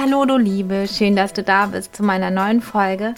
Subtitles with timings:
[0.00, 3.16] Hallo du Liebe, schön, dass du da bist zu meiner neuen Folge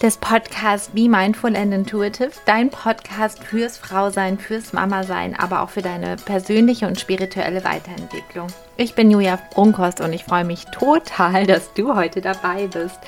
[0.00, 5.82] des Podcasts Be Mindful and Intuitive, dein Podcast fürs Frausein, fürs Mama-Sein, aber auch für
[5.82, 8.46] deine persönliche und spirituelle Weiterentwicklung.
[8.78, 12.98] Ich bin Julia Brunkhorst und ich freue mich total, dass du heute dabei bist.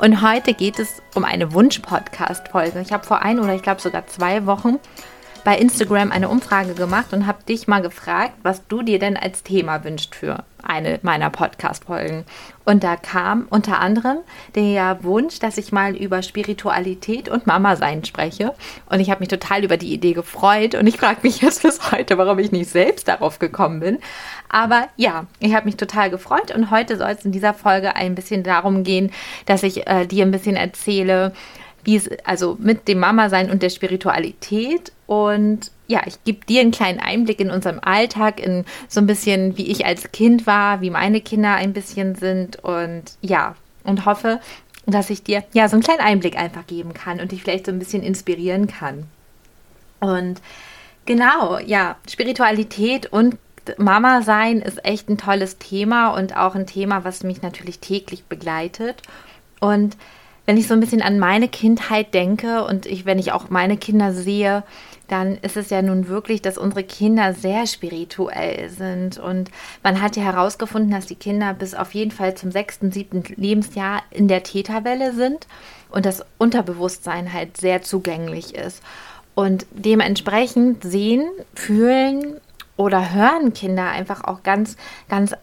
[0.00, 2.80] Und heute geht es um eine Wunsch-Podcast-Folge.
[2.80, 4.78] Ich habe vor ein oder ich glaube sogar zwei Wochen
[5.46, 9.44] bei Instagram eine Umfrage gemacht und habe dich mal gefragt, was du dir denn als
[9.44, 12.24] Thema wünschst für eine meiner Podcast-Folgen.
[12.64, 14.18] Und da kam unter anderem
[14.56, 18.54] der Wunsch, dass ich mal über Spiritualität und Mama-Sein spreche.
[18.90, 20.74] Und ich habe mich total über die Idee gefreut.
[20.74, 23.98] Und ich frage mich jetzt bis heute, warum ich nicht selbst darauf gekommen bin.
[24.48, 26.52] Aber ja, ich habe mich total gefreut.
[26.52, 29.12] Und heute soll es in dieser Folge ein bisschen darum gehen,
[29.44, 31.32] dass ich äh, dir ein bisschen erzähle,
[31.84, 34.90] wie es also mit dem Mama-Sein und der Spiritualität.
[35.06, 39.56] Und ja, ich gebe dir einen kleinen Einblick in unserem Alltag, in so ein bisschen,
[39.56, 42.56] wie ich als Kind war, wie meine Kinder ein bisschen sind.
[42.64, 44.40] Und ja, und hoffe,
[44.86, 47.72] dass ich dir ja so einen kleinen Einblick einfach geben kann und dich vielleicht so
[47.72, 49.04] ein bisschen inspirieren kann.
[50.00, 50.40] Und
[51.06, 53.38] genau, ja, Spiritualität und
[53.78, 58.24] Mama sein ist echt ein tolles Thema und auch ein Thema, was mich natürlich täglich
[58.24, 59.02] begleitet.
[59.60, 59.96] Und
[60.46, 63.76] wenn ich so ein bisschen an meine Kindheit denke und ich, wenn ich auch meine
[63.76, 64.62] Kinder sehe,
[65.08, 69.18] dann ist es ja nun wirklich, dass unsere Kinder sehr spirituell sind.
[69.18, 69.50] Und
[69.82, 74.02] man hat ja herausgefunden, dass die Kinder bis auf jeden Fall zum sechsten, siebten Lebensjahr
[74.10, 75.46] in der Täterwelle sind
[75.90, 78.82] und das Unterbewusstsein halt sehr zugänglich ist.
[79.34, 82.40] Und dementsprechend sehen, fühlen
[82.76, 84.76] oder hören Kinder einfach auch ganz,
[85.08, 85.34] ganz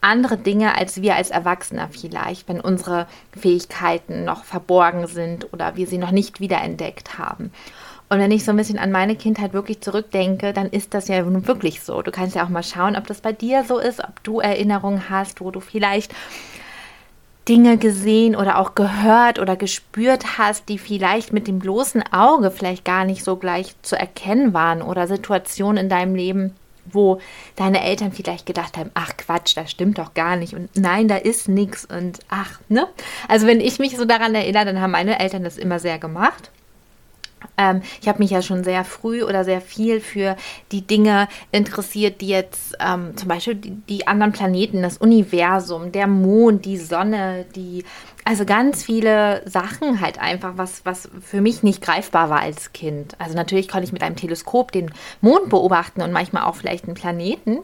[0.00, 5.86] andere Dinge als wir als Erwachsener vielleicht, wenn unsere Fähigkeiten noch verborgen sind oder wir
[5.86, 7.50] sie noch nicht wiederentdeckt haben.
[8.08, 11.22] Und wenn ich so ein bisschen an meine Kindheit wirklich zurückdenke, dann ist das ja
[11.22, 12.02] nun wirklich so.
[12.02, 15.10] Du kannst ja auch mal schauen, ob das bei dir so ist, ob du Erinnerungen
[15.10, 16.14] hast, wo du vielleicht
[17.48, 22.84] Dinge gesehen oder auch gehört oder gespürt hast, die vielleicht mit dem bloßen Auge vielleicht
[22.84, 26.54] gar nicht so gleich zu erkennen waren oder Situationen in deinem Leben,
[26.92, 27.20] wo
[27.56, 31.16] deine Eltern vielleicht gedacht haben, ach Quatsch, das stimmt doch gar nicht und nein, da
[31.16, 32.88] ist nichts und ach, ne?
[33.28, 36.50] Also wenn ich mich so daran erinnere, dann haben meine Eltern das immer sehr gemacht.
[37.58, 40.36] Ähm, ich habe mich ja schon sehr früh oder sehr viel für
[40.72, 46.06] die Dinge interessiert, die jetzt ähm, zum Beispiel die, die, anderen Planeten, das Universum, der
[46.06, 47.84] Mond, die Sonne, die
[48.24, 53.14] also ganz viele Sachen halt einfach, was, was für mich nicht greifbar war als Kind.
[53.18, 56.94] Also natürlich konnte ich mit einem Teleskop den Mond beobachten und manchmal auch vielleicht einen
[56.94, 57.58] Planeten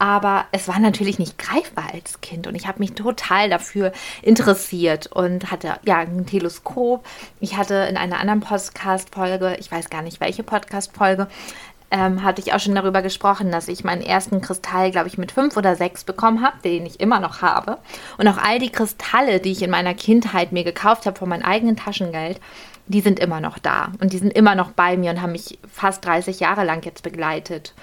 [0.00, 5.08] aber es war natürlich nicht greifbar als Kind und ich habe mich total dafür interessiert
[5.08, 7.04] und hatte ja ein Teleskop.
[7.38, 11.28] Ich hatte in einer anderen Podcast-Folge, ich weiß gar nicht welche Podcast-Folge,
[11.90, 15.32] ähm, hatte ich auch schon darüber gesprochen, dass ich meinen ersten Kristall, glaube ich, mit
[15.32, 17.76] fünf oder sechs bekommen habe, den ich immer noch habe.
[18.16, 21.44] Und auch all die Kristalle, die ich in meiner Kindheit mir gekauft habe von meinem
[21.44, 22.40] eigenen Taschengeld,
[22.86, 25.58] die sind immer noch da und die sind immer noch bei mir und haben mich
[25.70, 27.74] fast 30 Jahre lang jetzt begleitet.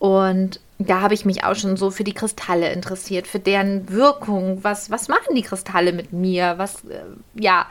[0.00, 4.64] Und da habe ich mich auch schon so für die Kristalle interessiert, für deren Wirkung.
[4.64, 6.54] Was, was machen die Kristalle mit mir?
[6.56, 7.02] Was, äh,
[7.34, 7.66] ja,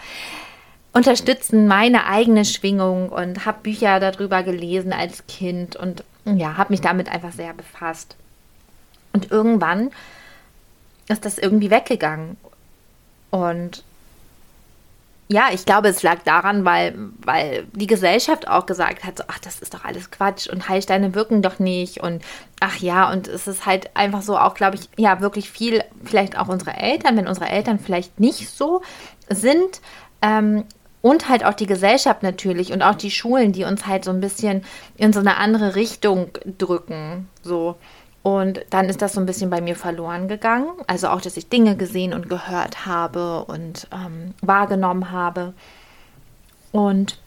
[0.94, 6.82] unterstützen meine eigene Schwingung und habe Bücher darüber gelesen als Kind und ja, habe mich
[6.82, 8.16] damit einfach sehr befasst.
[9.14, 9.90] Und irgendwann
[11.08, 12.38] ist das irgendwie weggegangen.
[13.32, 13.84] Und
[15.32, 19.38] ja, ich glaube, es lag daran, weil, weil die Gesellschaft auch gesagt hat, so, ach,
[19.40, 22.24] das ist doch alles Quatsch und Heilsteine wirken doch nicht und
[22.60, 26.38] ach ja, und es ist halt einfach so auch, glaube ich, ja, wirklich viel, vielleicht
[26.38, 28.82] auch unsere Eltern, wenn unsere Eltern vielleicht nicht so
[29.30, 29.82] sind,
[30.24, 30.66] ähm,
[31.02, 34.20] und halt auch die Gesellschaft natürlich und auch die Schulen, die uns halt so ein
[34.20, 34.66] bisschen
[34.98, 37.78] in so eine andere Richtung drücken, so.
[38.30, 40.70] Und dann ist das so ein bisschen bei mir verloren gegangen.
[40.86, 45.54] Also auch, dass ich Dinge gesehen und gehört habe und ähm, wahrgenommen habe.
[46.72, 47.18] Und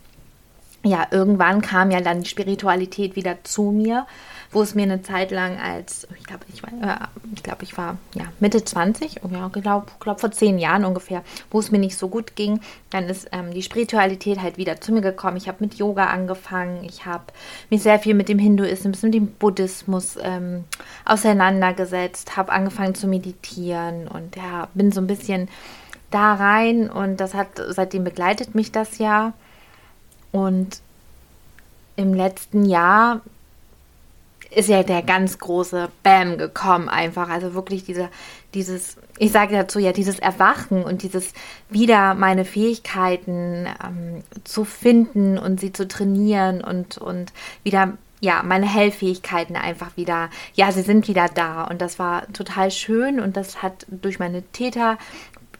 [0.84, 4.06] ja, irgendwann kam ja dann die Spiritualität wieder zu mir
[4.52, 6.98] wo es mir eine Zeit lang als, ich glaube, ich war, äh,
[7.34, 11.58] ich, glaub, ich war ja, Mitte 20, ja, glaube glaub vor zehn Jahren ungefähr, wo
[11.58, 12.60] es mir nicht so gut ging,
[12.90, 15.38] dann ist ähm, die Spiritualität halt wieder zu mir gekommen.
[15.38, 17.24] Ich habe mit Yoga angefangen, ich habe
[17.70, 20.64] mich sehr viel mit dem Hinduismus, mit dem Buddhismus ähm,
[21.06, 25.48] auseinandergesetzt, habe angefangen zu meditieren und ja, bin so ein bisschen
[26.10, 29.32] da rein und das hat, seitdem begleitet mich das ja.
[30.30, 30.80] Und
[31.96, 33.20] im letzten Jahr
[34.54, 37.28] ist ja der ganz große Bam gekommen einfach.
[37.28, 38.08] Also wirklich diese,
[38.54, 41.32] dieses, ich sage dazu ja, dieses Erwachen und dieses
[41.70, 47.32] wieder meine Fähigkeiten ähm, zu finden und sie zu trainieren und, und
[47.62, 51.64] wieder ja, meine Hellfähigkeiten einfach wieder, ja, sie sind wieder da.
[51.64, 54.96] Und das war total schön und das hat durch meine Täter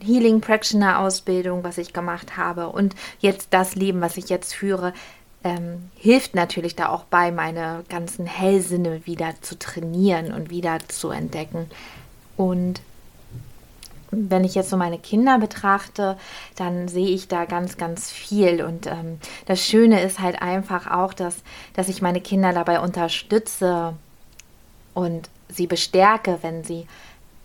[0.01, 4.93] Healing Practitioner Ausbildung, was ich gemacht habe und jetzt das Leben, was ich jetzt führe,
[5.45, 11.11] ähm, hilft natürlich da auch bei, meine ganzen Hellsinne wieder zu trainieren und wieder zu
[11.11, 11.71] entdecken.
[12.37, 12.81] Und
[14.13, 16.19] wenn ich jetzt so meine Kinder betrachte,
[16.57, 18.63] dann sehe ich da ganz, ganz viel.
[18.63, 21.37] Und ähm, das Schöne ist halt einfach auch, dass,
[21.75, 23.95] dass ich meine Kinder dabei unterstütze
[24.95, 26.87] und sie bestärke, wenn sie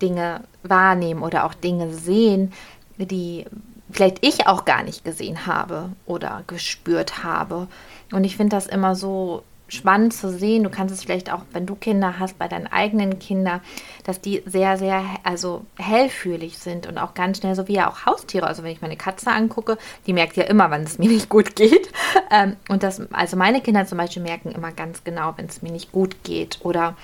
[0.01, 2.53] Dinge wahrnehmen oder auch Dinge sehen,
[2.97, 3.45] die
[3.91, 7.67] vielleicht ich auch gar nicht gesehen habe oder gespürt habe.
[8.11, 10.63] Und ich finde das immer so spannend zu sehen.
[10.63, 13.61] Du kannst es vielleicht auch, wenn du Kinder hast, bei deinen eigenen Kindern,
[14.05, 18.05] dass die sehr, sehr also hellfühlig sind und auch ganz schnell, so wie ja auch
[18.05, 18.47] Haustiere.
[18.47, 21.55] Also wenn ich meine Katze angucke, die merkt ja immer, wann es mir nicht gut
[21.55, 21.91] geht.
[22.29, 25.71] Ähm, und das, also meine Kinder zum Beispiel merken immer ganz genau, wenn es mir
[25.71, 26.59] nicht gut geht.
[26.61, 26.95] Oder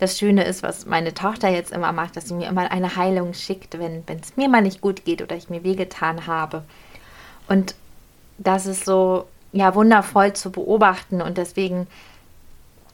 [0.00, 3.34] das Schöne ist, was meine Tochter jetzt immer macht, dass sie mir immer eine Heilung
[3.34, 6.64] schickt, wenn es mir mal nicht gut geht oder ich mir wehgetan habe.
[7.48, 7.74] Und
[8.38, 11.86] das ist so ja wundervoll zu beobachten und deswegen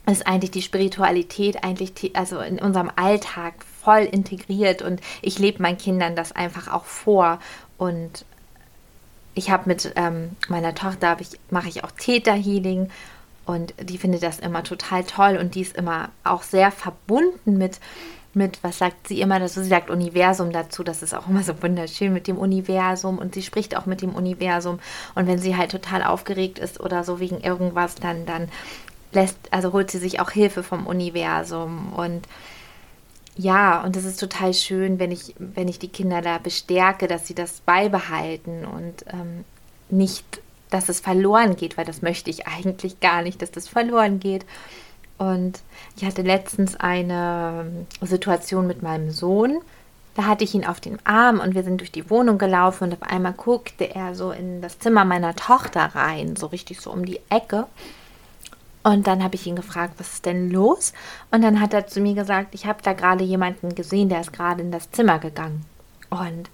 [0.06, 5.78] ist eigentlich die Spiritualität eigentlich also in unserem Alltag voll integriert und ich lebe meinen
[5.78, 7.38] Kindern das einfach auch vor
[7.78, 8.24] und
[9.34, 11.16] ich habe mit ähm, meiner Tochter
[11.50, 12.90] mache ich auch Täterhealing
[13.46, 17.80] und die findet das immer total toll und die ist immer auch sehr verbunden mit
[18.36, 19.62] mit, was sagt sie immer dazu?
[19.62, 23.42] Sie sagt Universum dazu, das ist auch immer so wunderschön mit dem Universum und sie
[23.42, 24.78] spricht auch mit dem Universum.
[25.14, 28.50] Und wenn sie halt total aufgeregt ist oder so wegen irgendwas, dann, dann
[29.12, 32.28] lässt, also holt sie sich auch Hilfe vom Universum und
[33.38, 37.26] ja, und es ist total schön, wenn ich, wenn ich die Kinder da bestärke, dass
[37.26, 39.44] sie das beibehalten und ähm,
[39.90, 40.40] nicht,
[40.70, 44.44] dass es verloren geht, weil das möchte ich eigentlich gar nicht, dass das verloren geht.
[45.18, 45.60] Und
[45.96, 49.58] ich hatte letztens eine Situation mit meinem Sohn.
[50.14, 52.94] Da hatte ich ihn auf den Arm und wir sind durch die Wohnung gelaufen und
[52.94, 57.04] auf einmal guckte er so in das Zimmer meiner Tochter rein, so richtig so um
[57.04, 57.66] die Ecke.
[58.82, 60.92] Und dann habe ich ihn gefragt, was ist denn los?
[61.30, 64.32] Und dann hat er zu mir gesagt, ich habe da gerade jemanden gesehen, der ist
[64.32, 65.66] gerade in das Zimmer gegangen.
[66.08, 66.48] Und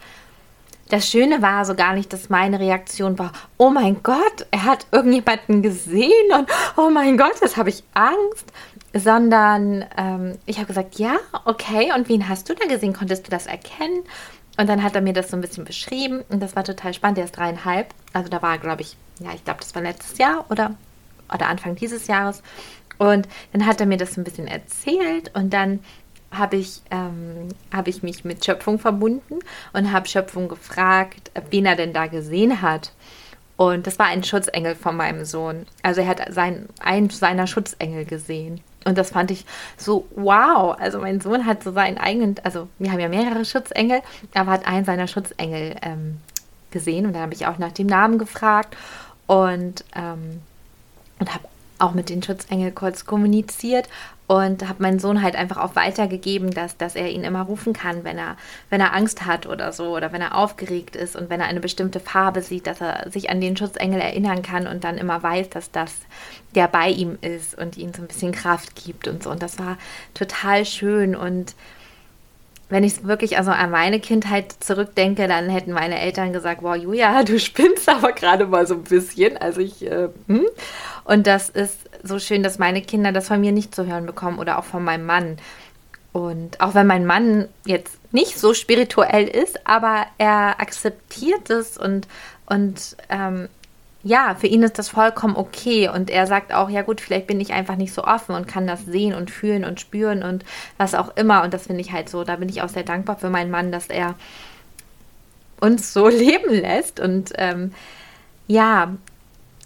[0.92, 4.86] das Schöne war so gar nicht, dass meine Reaktion war, oh mein Gott, er hat
[4.92, 8.52] irgendjemanden gesehen und oh mein Gott, das habe ich Angst,
[8.92, 11.16] sondern ähm, ich habe gesagt, ja,
[11.46, 12.92] okay, und wen hast du da gesehen?
[12.92, 14.02] Konntest du das erkennen?
[14.58, 17.16] Und dann hat er mir das so ein bisschen beschrieben und das war total spannend.
[17.16, 20.44] Der ist dreieinhalb, also da war, glaube ich, ja, ich glaube, das war letztes Jahr
[20.50, 20.74] oder
[21.32, 22.42] oder Anfang dieses Jahres.
[22.98, 25.80] Und dann hat er mir das ein bisschen erzählt und dann
[26.32, 29.38] habe ich, ähm, hab ich mich mit Schöpfung verbunden
[29.72, 32.92] und habe Schöpfung gefragt, wen er denn da gesehen hat.
[33.56, 35.66] Und das war ein Schutzengel von meinem Sohn.
[35.82, 38.60] Also er hat sein, einen seiner Schutzengel gesehen.
[38.84, 39.44] Und das fand ich
[39.76, 40.76] so wow.
[40.80, 44.00] Also mein Sohn hat so seinen eigenen, also wir haben ja mehrere Schutzengel,
[44.34, 46.18] aber hat einen seiner Schutzengel ähm,
[46.70, 47.06] gesehen.
[47.06, 48.76] Und dann habe ich auch nach dem Namen gefragt.
[49.26, 50.40] Und ähm,
[51.22, 51.44] und habe
[51.82, 53.88] auch mit den Schutzengel kurz kommuniziert
[54.26, 58.04] und habe meinen Sohn halt einfach auch weitergegeben, dass, dass er ihn immer rufen kann,
[58.04, 58.36] wenn er,
[58.70, 61.60] wenn er Angst hat oder so oder wenn er aufgeregt ist und wenn er eine
[61.60, 65.50] bestimmte Farbe sieht, dass er sich an den Schutzengel erinnern kann und dann immer weiß,
[65.50, 65.92] dass das
[66.54, 69.30] der bei ihm ist und ihm so ein bisschen Kraft gibt und so.
[69.30, 69.76] Und das war
[70.14, 71.54] total schön und
[72.72, 77.22] wenn ich wirklich also an meine Kindheit zurückdenke, dann hätten meine Eltern gesagt, wow, Julia,
[77.22, 79.36] du spinnst aber gerade mal so ein bisschen.
[79.36, 80.46] Also ich, äh, hm?
[81.04, 84.38] Und das ist so schön, dass meine Kinder das von mir nicht zu hören bekommen
[84.38, 85.36] oder auch von meinem Mann.
[86.12, 92.08] Und auch wenn mein Mann jetzt nicht so spirituell ist, aber er akzeptiert es und,
[92.46, 93.50] und ähm,
[94.04, 95.88] ja, für ihn ist das vollkommen okay.
[95.88, 98.66] Und er sagt auch, ja gut, vielleicht bin ich einfach nicht so offen und kann
[98.66, 100.44] das sehen und fühlen und spüren und
[100.76, 101.42] was auch immer.
[101.42, 103.70] Und das finde ich halt so, da bin ich auch sehr dankbar für meinen Mann,
[103.70, 104.14] dass er
[105.60, 106.98] uns so leben lässt.
[106.98, 107.72] Und ähm,
[108.48, 108.94] ja,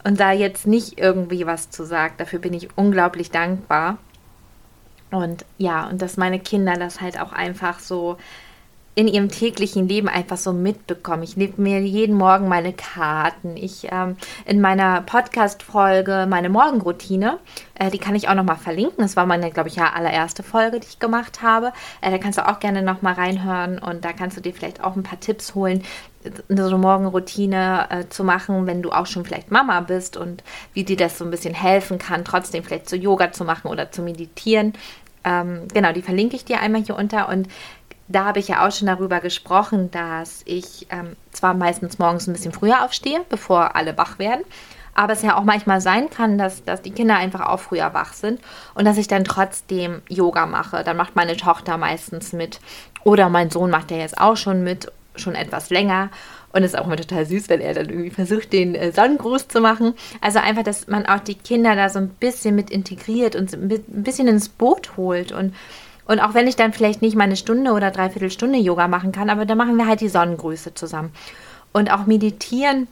[0.05, 3.99] und da jetzt nicht irgendwie was zu sagt, dafür bin ich unglaublich dankbar.
[5.11, 8.19] Und ja, und dass meine Kinder das halt auch einfach so
[8.97, 11.23] in ihrem täglichen Leben einfach so mitbekommen.
[11.23, 13.55] Ich nehme mir jeden Morgen meine Karten.
[13.59, 17.39] Ich ähm, in meiner Podcast-Folge, meine Morgenroutine,
[17.75, 19.05] äh, die kann ich auch nochmal verlinken.
[19.05, 21.75] Das war meine, glaube ich, ja, allererste Folge, die ich gemacht habe.
[22.01, 24.97] Äh, da kannst du auch gerne nochmal reinhören und da kannst du dir vielleicht auch
[24.97, 25.83] ein paar Tipps holen,
[26.49, 30.85] so eine Morgenroutine äh, zu machen, wenn du auch schon vielleicht Mama bist und wie
[30.85, 34.01] dir das so ein bisschen helfen kann, trotzdem vielleicht zu Yoga zu machen oder zu
[34.01, 34.73] meditieren.
[35.23, 37.49] Ähm, genau, die verlinke ich dir einmal hier unter und
[38.09, 42.33] da habe ich ja auch schon darüber gesprochen, dass ich ähm, zwar meistens morgens ein
[42.33, 44.45] bisschen früher aufstehe, bevor alle wach werden,
[44.95, 48.15] Aber es ja auch manchmal sein kann, dass, dass die Kinder einfach auch früher wach
[48.15, 48.41] sind
[48.75, 50.85] und dass ich dann trotzdem Yoga mache.
[50.85, 52.61] Dann macht meine Tochter meistens mit.
[53.05, 56.11] Oder mein Sohn macht ja jetzt auch schon mit, schon etwas länger.
[56.53, 59.49] Und es ist auch immer total süß, wenn er dann irgendwie versucht, den äh, Sonnengruß
[59.49, 59.93] zu machen.
[60.23, 63.69] Also einfach, dass man auch die Kinder da so ein bisschen mit integriert und ein
[63.87, 65.33] bisschen ins Boot holt.
[65.33, 65.55] Und,
[66.07, 69.13] und auch wenn ich dann vielleicht nicht mal eine Stunde oder dreiviertel Stunde Yoga machen
[69.13, 71.13] kann, aber dann machen wir halt die Sonnengrüße zusammen.
[71.73, 72.89] Und auch meditieren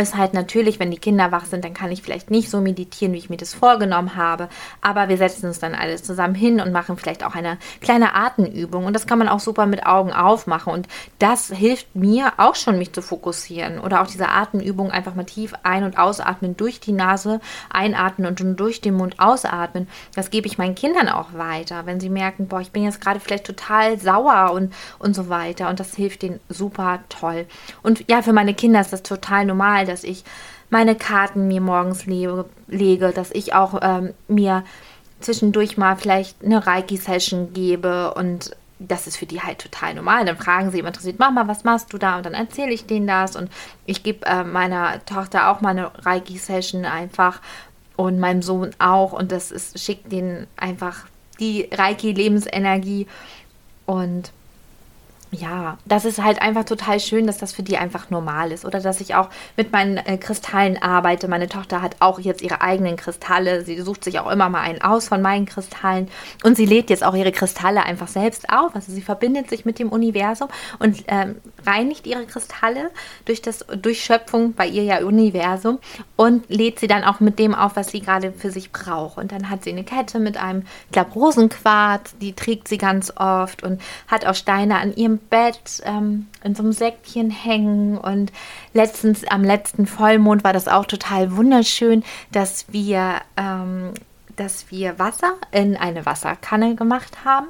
[0.00, 3.14] ist halt natürlich, wenn die Kinder wach sind, dann kann ich vielleicht nicht so meditieren,
[3.14, 4.48] wie ich mir das vorgenommen habe.
[4.80, 8.84] Aber wir setzen uns dann alles zusammen hin und machen vielleicht auch eine kleine Atemübung.
[8.84, 10.72] Und das kann man auch super mit Augen aufmachen.
[10.72, 10.88] Und
[11.18, 13.78] das hilft mir auch schon, mich zu fokussieren.
[13.78, 17.40] Oder auch diese Atemübung einfach mal tief ein- und ausatmen durch die Nase,
[17.70, 19.88] einatmen und dann durch den Mund ausatmen.
[20.14, 23.20] Das gebe ich meinen Kindern auch weiter, wenn sie merken, boah, ich bin jetzt gerade
[23.20, 25.68] vielleicht total sauer und, und so weiter.
[25.68, 27.46] Und das hilft denen super toll.
[27.82, 30.24] Und ja, für meine Kinder ist das total normal Mal, dass ich
[30.70, 34.64] meine Karten mir morgens lege, lege dass ich auch ähm, mir
[35.20, 40.24] zwischendurch mal vielleicht eine Reiki-Session gebe und das ist für die halt total normal.
[40.24, 42.16] Dann fragen sie immer interessiert, Mama, was machst du da?
[42.16, 43.50] Und dann erzähle ich denen das und
[43.84, 47.40] ich gebe äh, meiner Tochter auch mal eine Reiki-Session einfach
[47.96, 51.06] und meinem Sohn auch und das ist, schickt denen einfach
[51.38, 53.06] die Reiki-Lebensenergie
[53.84, 54.32] und
[55.32, 58.64] ja, das ist halt einfach total schön, dass das für die einfach normal ist.
[58.64, 61.28] Oder dass ich auch mit meinen äh, Kristallen arbeite.
[61.28, 63.64] Meine Tochter hat auch jetzt ihre eigenen Kristalle.
[63.64, 66.08] Sie sucht sich auch immer mal einen aus von meinen Kristallen.
[66.42, 68.74] Und sie lädt jetzt auch ihre Kristalle einfach selbst auf.
[68.74, 70.48] Also sie verbindet sich mit dem Universum
[70.80, 72.90] und ähm, reinigt ihre Kristalle
[73.24, 75.78] durch das durch Schöpfung bei ihr ja Universum
[76.16, 79.18] und lädt sie dann auch mit dem auf, was sie gerade für sich braucht.
[79.18, 83.12] Und dann hat sie eine Kette mit einem, ich glaube, Rosenquarz, die trägt sie ganz
[83.16, 87.98] oft und hat auch Steine an ihrem Bett ähm, in so einem Säckchen hängen.
[87.98, 88.32] Und
[88.72, 93.92] letztens, am letzten Vollmond war das auch total wunderschön, dass wir, ähm,
[94.36, 97.48] dass wir Wasser in eine Wasserkanne gemacht haben.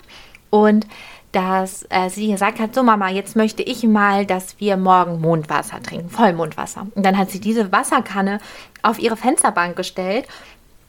[0.51, 0.87] Und
[1.33, 5.81] dass äh, sie gesagt hat, so Mama, jetzt möchte ich mal, dass wir morgen Mondwasser
[5.83, 6.89] trinken, Vollmondwasser.
[6.95, 8.41] Und dann hat sie diese Wasserkanne
[8.83, 10.27] auf ihre Fensterbank gestellt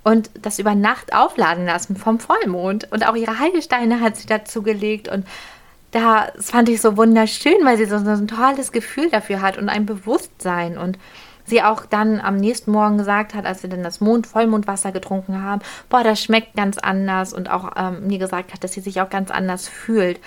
[0.04, 2.92] und das über Nacht aufladen lassen vom Vollmond.
[2.92, 5.28] Und auch ihre Heilsteine hat sie dazu gelegt und
[5.92, 9.58] da, das fand ich so wunderschön, weil sie so, so ein tolles Gefühl dafür hat
[9.58, 10.98] und ein Bewusstsein und
[11.46, 15.44] sie auch dann am nächsten Morgen gesagt hat, als wir dann das Mond, Vollmondwasser getrunken
[15.44, 19.02] haben, boah, das schmeckt ganz anders und auch ähm, mir gesagt hat, dass sie sich
[19.02, 20.20] auch ganz anders fühlt.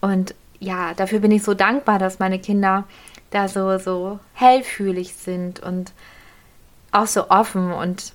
[0.00, 2.84] Und ja, dafür bin ich so dankbar, dass meine Kinder
[3.30, 5.92] da so, so hellfühlig sind und
[6.92, 8.12] auch so offen und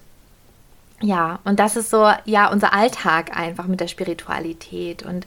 [1.02, 5.26] ja, und das ist so, ja, unser Alltag einfach mit der Spiritualität und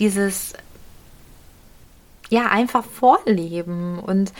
[0.00, 0.54] dieses
[2.32, 3.98] ja einfach vorleben.
[3.98, 4.32] Und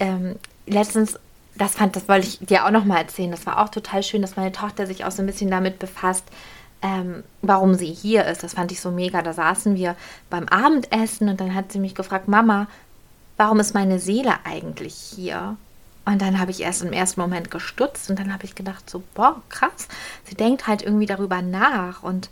[0.00, 0.36] ähm,
[0.66, 1.18] letztens,
[1.56, 3.30] das fand, das wollte ich dir auch noch mal erzählen.
[3.30, 6.24] Das war auch total schön, dass meine Tochter sich auch so ein bisschen damit befasst,
[6.82, 8.42] ähm, warum sie hier ist.
[8.42, 9.22] Das fand ich so mega.
[9.22, 9.94] Da saßen wir
[10.30, 12.66] beim Abendessen und dann hat sie mich gefragt, Mama,
[13.36, 15.56] warum ist meine Seele eigentlich hier?
[16.06, 19.02] Und dann habe ich erst im ersten Moment gestutzt und dann habe ich gedacht, so,
[19.14, 19.88] boah, krass.
[20.24, 22.28] Sie denkt halt irgendwie darüber nach und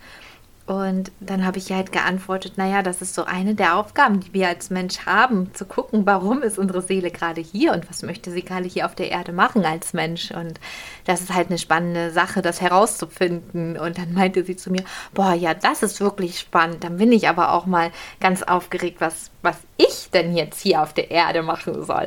[0.64, 4.46] und dann habe ich halt geantwortet, naja, das ist so eine der Aufgaben, die wir
[4.46, 8.44] als Mensch haben, zu gucken, warum ist unsere Seele gerade hier und was möchte sie
[8.44, 10.30] gerade hier auf der Erde machen als Mensch.
[10.30, 10.60] Und
[11.04, 13.76] das ist halt eine spannende Sache, das herauszufinden.
[13.76, 16.84] Und dann meinte sie zu mir, boah, ja, das ist wirklich spannend.
[16.84, 17.90] Dann bin ich aber auch mal
[18.20, 22.06] ganz aufgeregt, was, was ich denn jetzt hier auf der Erde machen soll.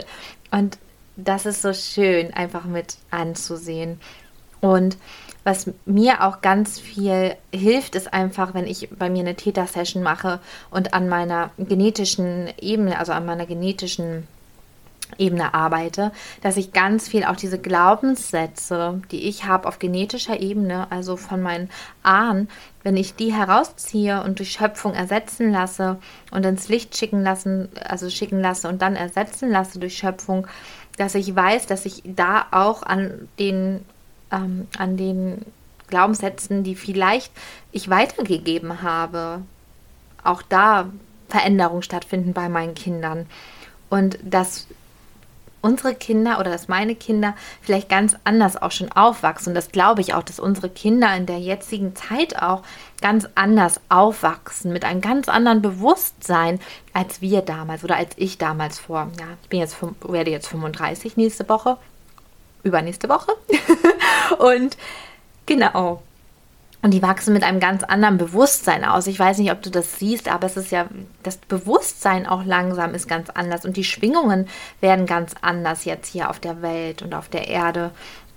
[0.52, 0.78] Und
[1.18, 4.00] das ist so schön, einfach mit anzusehen.
[4.62, 4.96] Und
[5.46, 10.40] was mir auch ganz viel hilft, ist einfach, wenn ich bei mir eine Theta-Session mache
[10.72, 14.28] und an meiner genetischen Ebene, also an meiner genetischen
[15.20, 16.12] Ebene arbeite,
[16.42, 21.44] dass ich ganz viel auch diese Glaubenssätze, die ich habe auf genetischer Ebene, also von
[21.44, 21.70] meinen
[22.02, 22.50] Ahnen,
[22.82, 25.98] wenn ich die herausziehe und durch Schöpfung ersetzen lasse
[26.32, 30.48] und ins Licht schicken lassen, also schicken lasse und dann ersetzen lasse durch Schöpfung,
[30.98, 33.86] dass ich weiß, dass ich da auch an den
[34.32, 35.46] ähm, an den
[35.88, 37.32] Glaubenssätzen, die vielleicht
[37.72, 39.42] ich weitergegeben habe,
[40.24, 40.90] auch da
[41.30, 43.28] Veränderungen stattfinden bei meinen Kindern.
[43.90, 44.68] Und dass
[45.66, 49.50] unsere Kinder oder dass meine Kinder vielleicht ganz anders auch schon aufwachsen.
[49.50, 52.62] Und das glaube ich auch, dass unsere Kinder in der jetzigen Zeit auch
[53.02, 56.60] ganz anders aufwachsen, mit einem ganz anderen Bewusstsein
[56.94, 59.10] als wir damals oder als ich damals vor.
[59.20, 61.78] Ja, ich bin jetzt, werde jetzt 35 nächste Woche
[62.66, 63.32] übernächste Woche.
[64.40, 64.76] und
[65.46, 66.02] genau.
[66.82, 69.08] Und die wachsen mit einem ganz anderen Bewusstsein aus.
[69.08, 70.88] Ich weiß nicht, ob du das siehst, aber es ist ja,
[71.24, 74.48] das Bewusstsein auch langsam ist ganz anders und die Schwingungen
[74.82, 77.90] werden ganz anders jetzt hier auf der Welt und auf der Erde.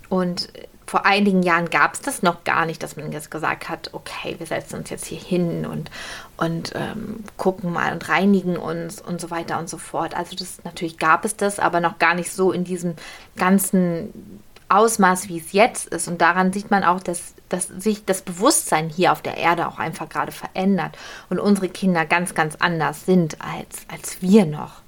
[0.09, 0.47] Und
[0.89, 4.35] vor einigen Jahren gab es das noch gar nicht, dass man jetzt gesagt hat, okay,
[4.39, 5.91] wir setzen uns jetzt hier hin und,
[6.35, 10.17] und ähm, gucken mal und reinigen uns und so weiter und so fort.
[10.17, 12.95] Also das natürlich gab es das, aber noch gar nicht so in diesem
[13.37, 16.07] ganzen Ausmaß, wie es jetzt ist.
[16.07, 19.77] Und daran sieht man auch, dass, dass sich das Bewusstsein hier auf der Erde auch
[19.77, 20.97] einfach gerade verändert
[21.29, 24.81] und unsere Kinder ganz, ganz anders sind als, als wir noch.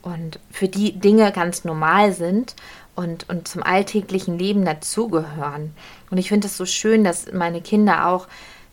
[0.00, 2.56] Und für die Dinge ganz normal sind
[2.94, 5.74] und, und zum alltäglichen Leben dazugehören.
[6.10, 8.28] Und ich finde es so schön, dass meine Kinder auch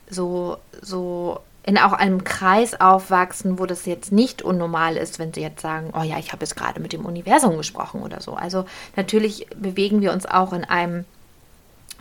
[0.10, 5.42] so, so in auch einem Kreis aufwachsen, wo das jetzt nicht unnormal ist, wenn sie
[5.42, 8.34] jetzt sagen, oh ja, ich habe jetzt gerade mit dem Universum gesprochen oder so.
[8.34, 11.06] Also natürlich bewegen wir uns auch in einem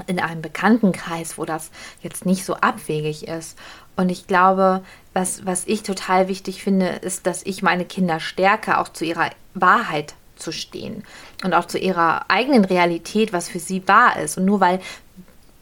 [0.07, 1.73] in einem Bekanntenkreis, wo das
[2.03, 3.59] jetzt nicht so abwegig ist.
[3.97, 8.79] Und ich glaube, was, was ich total wichtig finde, ist, dass ich meine Kinder stärke,
[8.79, 11.03] auch zu ihrer Wahrheit zu stehen
[11.45, 14.39] und auch zu ihrer eigenen Realität, was für sie wahr ist.
[14.39, 14.81] Und nur weil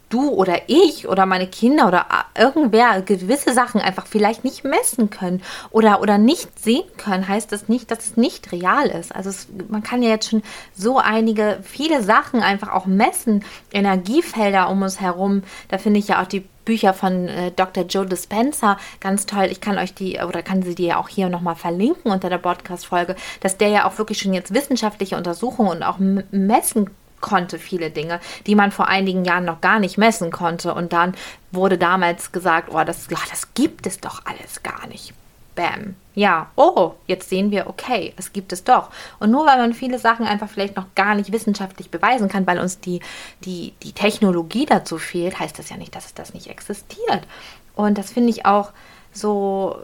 [0.08, 2.06] du oder ich oder meine Kinder oder
[2.38, 7.68] irgendwer gewisse Sachen einfach vielleicht nicht messen können oder, oder nicht sehen können, heißt das
[7.68, 9.14] nicht, dass es nicht real ist.
[9.14, 10.42] Also es, man kann ja jetzt schon
[10.74, 15.42] so einige, viele Sachen einfach auch messen, Energiefelder um uns herum.
[15.68, 17.84] Da finde ich ja auch die Bücher von äh, Dr.
[17.84, 19.48] Joe Dispenza ganz toll.
[19.50, 23.16] Ich kann euch die oder kann sie dir auch hier nochmal verlinken unter der Podcast-Folge,
[23.40, 26.90] dass der ja auch wirklich schon jetzt wissenschaftliche Untersuchungen und auch messen
[27.22, 30.74] konnte viele Dinge, die man vor einigen Jahren noch gar nicht messen konnte.
[30.74, 31.14] Und dann
[31.50, 35.14] wurde damals gesagt, oh, das, ja, das gibt es doch alles gar nicht.
[35.56, 35.96] Bam.
[36.14, 38.90] Ja, oh, jetzt sehen wir, okay, es gibt es doch.
[39.18, 42.60] Und nur weil man viele Sachen einfach vielleicht noch gar nicht wissenschaftlich beweisen kann, weil
[42.60, 43.00] uns die,
[43.44, 47.26] die, die Technologie dazu fehlt, heißt das ja nicht, dass das nicht existiert.
[47.74, 48.70] Und das finde ich auch
[49.12, 49.78] so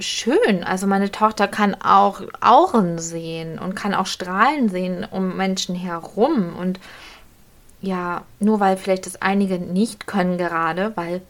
[0.00, 0.64] schön.
[0.64, 6.56] Also meine Tochter kann auch Auren sehen und kann auch Strahlen sehen um Menschen herum.
[6.56, 6.80] Und
[7.80, 11.22] ja, nur weil vielleicht das einige nicht können gerade, weil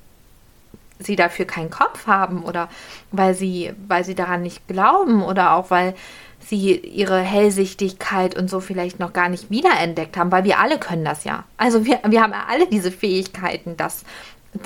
[0.99, 2.69] sie dafür keinen Kopf haben oder
[3.13, 5.95] weil sie, weil sie daran nicht glauben oder auch weil
[6.41, 11.05] sie ihre Hellsichtigkeit und so vielleicht noch gar nicht wiederentdeckt haben, weil wir alle können
[11.05, 11.45] das ja.
[11.57, 14.05] Also wir, wir haben ja alle diese Fähigkeiten, das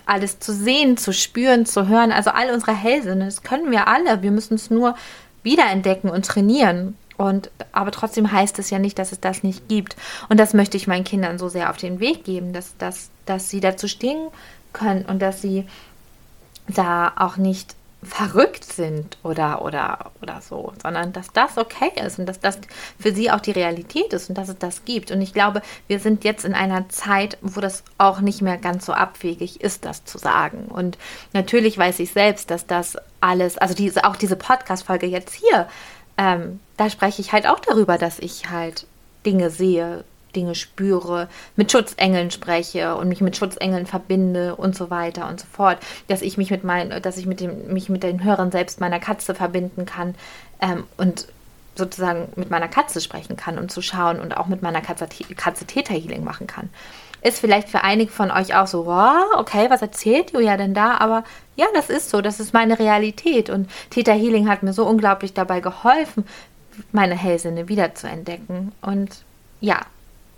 [0.07, 4.23] alles zu sehen, zu spüren, zu hören, also all unsere Hellsinne, das können wir alle.
[4.23, 4.95] Wir müssen es nur
[5.43, 6.97] wiederentdecken und trainieren.
[7.17, 9.97] Und, aber trotzdem heißt es ja nicht, dass es das nicht gibt.
[10.29, 13.51] Und das möchte ich meinen Kindern so sehr auf den Weg geben, dass, dass, dass
[13.51, 14.29] sie dazu stehen
[14.73, 15.67] können und dass sie
[16.73, 22.27] da auch nicht verrückt sind oder, oder, oder so, sondern dass das okay ist und
[22.27, 22.59] dass das
[22.99, 25.11] für sie auch die Realität ist und dass es das gibt.
[25.11, 28.87] Und ich glaube, wir sind jetzt in einer Zeit, wo das auch nicht mehr ganz
[28.87, 30.67] so abwegig ist, das zu sagen.
[30.69, 30.97] Und
[31.35, 35.69] natürlich weiß ich selbst, dass das alles, also diese, auch diese Podcast-Folge jetzt hier,
[36.17, 38.87] ähm, da spreche ich halt auch darüber, dass ich halt
[39.27, 45.29] Dinge sehe, Dinge spüre, mit Schutzengeln spreche und mich mit Schutzengeln verbinde und so weiter
[45.29, 48.25] und so fort, dass ich mich mit meinen, dass ich mit dem, mich mit den
[48.25, 50.15] Hörern selbst meiner Katze verbinden kann
[50.61, 51.27] ähm, und
[51.75, 55.65] sozusagen mit meiner Katze sprechen kann und zu schauen und auch mit meiner Katze, Katze
[55.65, 56.69] Theta Healing machen kann.
[57.23, 60.97] Ist vielleicht für einige von euch auch so, wow, okay, was erzählt Julia denn da?
[60.97, 63.51] Aber ja, das ist so, das ist meine Realität.
[63.51, 66.25] Und Theta Healing hat mir so unglaublich dabei geholfen,
[66.93, 68.73] meine Hellsinne wiederzuentdecken.
[68.81, 69.23] Und
[69.61, 69.81] ja,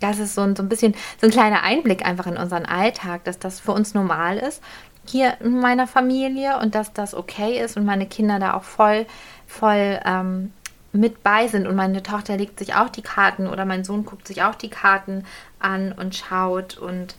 [0.03, 3.23] das ist so ein, so ein bisschen so ein kleiner Einblick einfach in unseren Alltag,
[3.23, 4.61] dass das für uns normal ist
[5.05, 9.05] hier in meiner Familie und dass das okay ist und meine Kinder da auch voll,
[9.47, 10.53] voll ähm,
[10.93, 11.67] mit bei sind.
[11.67, 14.69] Und meine Tochter legt sich auch die Karten oder mein Sohn guckt sich auch die
[14.69, 15.25] Karten
[15.59, 17.15] an und schaut und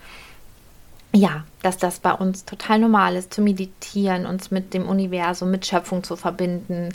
[1.12, 5.64] ja, dass das bei uns total normal ist, zu meditieren, uns mit dem Universum, mit
[5.64, 6.88] Schöpfung zu verbinden,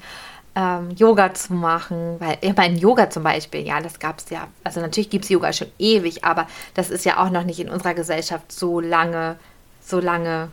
[0.60, 4.48] ähm, Yoga zu machen, weil ich meine, Yoga zum Beispiel, ja, das gab es ja,
[4.66, 7.70] also natürlich gibt es Yoga schon ewig, aber das ist ja auch noch nicht in
[7.70, 9.38] unserer Gesellschaft so lange,
[9.82, 10.50] so lange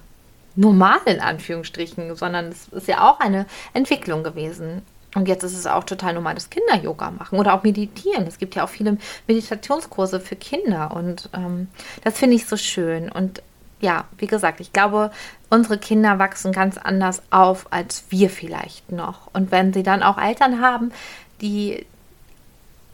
[0.54, 4.82] normal in Anführungsstrichen, sondern es ist ja auch eine Entwicklung gewesen.
[5.16, 8.26] Und jetzt ist es auch total normal, dass Kinder Yoga machen oder auch meditieren.
[8.26, 11.68] Es gibt ja auch viele Meditationskurse für Kinder und ähm,
[12.04, 13.10] das finde ich so schön.
[13.10, 13.42] Und
[13.80, 15.10] ja, wie gesagt, ich glaube,
[15.50, 19.28] unsere Kinder wachsen ganz anders auf als wir vielleicht noch.
[19.32, 20.92] Und wenn sie dann auch Eltern haben,
[21.40, 21.84] die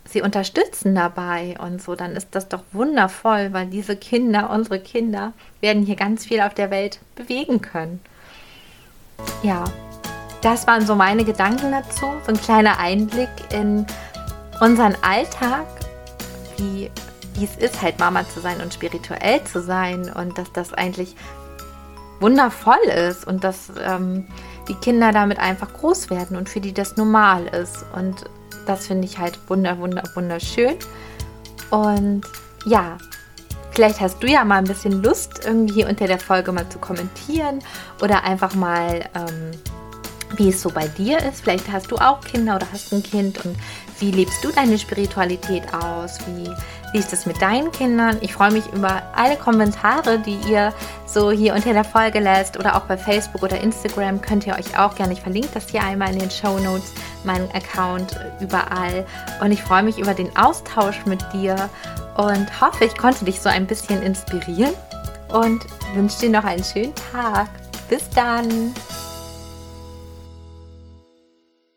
[0.04, 5.32] sie unterstützen dabei und so, dann ist das doch wundervoll, weil diese Kinder, unsere Kinder,
[5.60, 8.00] werden hier ganz viel auf der Welt bewegen können.
[9.42, 9.64] Ja,
[10.42, 13.86] das waren so meine Gedanken dazu, so ein kleiner Einblick in
[14.60, 15.66] unseren Alltag,
[16.56, 16.90] wie
[17.34, 21.14] wie es ist, halt Mama zu sein und spirituell zu sein und dass das eigentlich
[22.20, 24.26] wundervoll ist und dass ähm,
[24.68, 27.84] die Kinder damit einfach groß werden und für die das normal ist.
[27.94, 28.24] Und
[28.66, 30.76] das finde ich halt wunder, wunder, wunderschön.
[31.70, 32.22] Und
[32.64, 32.98] ja,
[33.72, 37.60] Vielleicht hast du ja mal ein bisschen Lust, irgendwie unter der Folge mal zu kommentieren
[38.02, 39.50] oder einfach mal, ähm,
[40.36, 41.40] wie es so bei dir ist.
[41.40, 43.56] Vielleicht hast du auch Kinder oder hast ein Kind und
[43.98, 46.18] wie lebst du deine Spiritualität aus?
[46.26, 46.50] Wie,
[46.92, 48.18] wie ist es mit deinen Kindern?
[48.20, 50.72] Ich freue mich über alle Kommentare, die ihr
[51.06, 54.78] so hier unter der Folge lässt oder auch bei Facebook oder Instagram könnt ihr euch
[54.78, 56.92] auch gerne, ich verlinke das hier einmal in den Show Notes,
[57.24, 59.06] meinen Account überall.
[59.40, 61.68] Und ich freue mich über den Austausch mit dir
[62.16, 64.74] und hoffe, ich konnte dich so ein bisschen inspirieren
[65.28, 67.48] und wünsche dir noch einen schönen Tag.
[67.88, 68.74] Bis dann!